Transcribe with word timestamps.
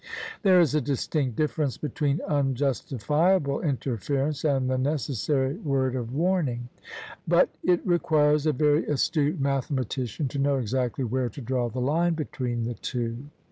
There 0.41 0.59
is 0.59 0.73
a 0.73 0.81
distinct 0.81 1.37
difiEerence 1.37 1.79
between 1.79 2.21
unjustifia 2.27 3.39
ble 3.43 3.61
interference 3.61 4.43
and 4.43 4.67
the 4.67 4.79
necessary 4.79 5.57
word 5.57 5.95
of 5.95 6.11
warning: 6.11 6.69
but 7.27 7.49
it 7.63 7.81
OF 7.85 7.85
ISABEL 7.85 7.85
CARNABY 7.85 7.89
requires 7.91 8.45
a 8.47 8.51
very 8.53 8.85
astute 8.87 9.39
mathematician 9.39 10.27
to 10.29 10.39
know 10.39 10.57
exactly 10.57 11.03
where 11.03 11.29
to 11.29 11.41
draw 11.41 11.69
the 11.69 11.79
line 11.79 12.15
between 12.15 12.63
the 12.63 12.73
two 12.73 13.25